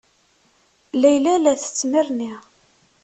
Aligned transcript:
Layla 1.01 1.33
la 1.37 1.53
tettnerni. 1.61 2.33